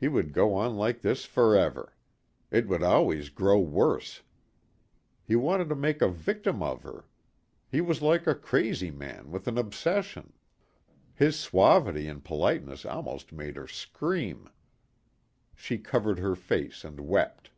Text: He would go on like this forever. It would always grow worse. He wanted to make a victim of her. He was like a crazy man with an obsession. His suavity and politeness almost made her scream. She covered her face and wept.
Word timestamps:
He 0.00 0.08
would 0.08 0.32
go 0.32 0.54
on 0.54 0.76
like 0.78 1.02
this 1.02 1.26
forever. 1.26 1.94
It 2.50 2.68
would 2.68 2.82
always 2.82 3.28
grow 3.28 3.58
worse. 3.58 4.22
He 5.22 5.36
wanted 5.36 5.68
to 5.68 5.74
make 5.74 6.00
a 6.00 6.08
victim 6.08 6.62
of 6.62 6.84
her. 6.84 7.04
He 7.70 7.82
was 7.82 8.00
like 8.00 8.26
a 8.26 8.34
crazy 8.34 8.90
man 8.90 9.30
with 9.30 9.46
an 9.46 9.58
obsession. 9.58 10.32
His 11.14 11.38
suavity 11.38 12.08
and 12.08 12.24
politeness 12.24 12.86
almost 12.86 13.30
made 13.30 13.56
her 13.56 13.68
scream. 13.68 14.48
She 15.54 15.76
covered 15.76 16.18
her 16.18 16.34
face 16.34 16.82
and 16.82 17.00
wept. 17.00 17.50